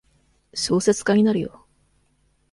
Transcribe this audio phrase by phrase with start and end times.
[0.55, 1.67] 小説家になるよ。